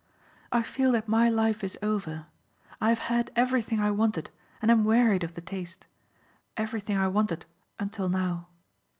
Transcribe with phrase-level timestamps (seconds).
[0.51, 2.25] I feel that my life is over.
[2.81, 5.85] I have had everything I wanted and am wearied of the taste.
[6.57, 7.45] Everything I wanted
[7.77, 8.47] until now.